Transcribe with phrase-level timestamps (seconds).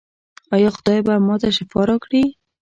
[0.55, 2.23] ایا خدای به ما ته شفا راکړي؟